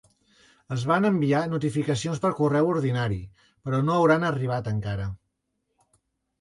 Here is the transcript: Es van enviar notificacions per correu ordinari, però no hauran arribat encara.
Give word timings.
Es 0.75 0.85
van 0.91 1.05
enviar 1.09 1.41
notificacions 1.51 2.23
per 2.25 2.33
correu 2.41 2.71
ordinari, 2.73 3.21
però 3.67 3.85
no 3.87 3.97
hauran 4.01 4.29
arribat 4.33 4.75
encara. 4.77 5.09